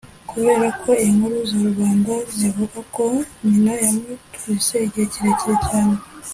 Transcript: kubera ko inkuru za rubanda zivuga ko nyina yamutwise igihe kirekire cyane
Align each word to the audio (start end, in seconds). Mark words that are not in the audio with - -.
kubera 0.29 0.67
ko 0.81 0.91
inkuru 1.07 1.37
za 1.49 1.57
rubanda 1.67 2.13
zivuga 2.37 2.79
ko 2.95 3.03
nyina 3.45 3.73
yamutwise 3.83 4.75
igihe 4.85 5.05
kirekire 5.13 5.55
cyane 5.69 5.97